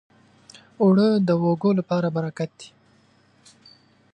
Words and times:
اوړه 0.81 1.07
د 1.27 1.29
وږو 1.43 1.71
لپاره 1.79 2.07
برکت 2.17 2.51
دی 2.59 2.69